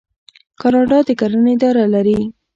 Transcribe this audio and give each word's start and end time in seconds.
کاناډا 0.61 0.99
د 1.07 1.09
کرنې 1.19 1.51
اداره 1.55 1.85
لري. 1.93 2.19